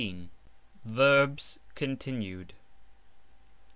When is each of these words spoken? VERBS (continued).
VERBS 0.83 1.59
(continued). 1.75 2.55